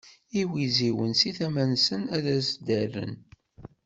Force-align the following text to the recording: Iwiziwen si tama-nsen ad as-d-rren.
Iwiziwen 0.39 1.13
si 1.19 1.31
tama-nsen 1.37 2.03
ad 2.15 2.25
as-d-rren. 2.37 3.13